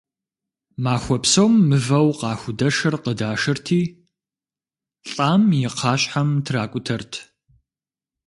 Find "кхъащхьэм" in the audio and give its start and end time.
5.73-6.29